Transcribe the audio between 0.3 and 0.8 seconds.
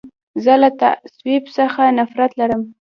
زه له